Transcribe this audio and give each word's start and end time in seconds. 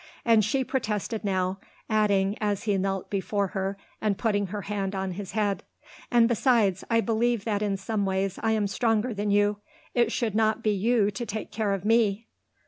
And 0.25 0.43
she 0.43 0.63
protested 0.63 1.23
now, 1.23 1.59
adding, 1.87 2.35
as 2.41 2.63
he 2.63 2.75
knelt 2.79 3.11
before 3.11 3.49
her, 3.49 3.77
and 4.01 4.17
putting 4.17 4.47
her 4.47 4.63
hand 4.63 4.95
on 4.95 5.11
his 5.11 5.33
head: 5.33 5.61
"And 6.09 6.27
besides, 6.27 6.83
I 6.89 7.01
believe 7.01 7.45
that 7.45 7.61
in 7.61 7.77
some 7.77 8.03
ways 8.03 8.39
I 8.41 8.53
am 8.53 8.65
stronger 8.65 9.13
than 9.13 9.29
you. 9.29 9.59
It 9.93 10.11
should 10.11 10.33
not 10.33 10.63
be 10.63 10.71
you 10.71 11.11
to 11.11 11.23
take 11.27 11.51
care 11.51 11.71
of 11.75 11.85
me." 11.85 12.25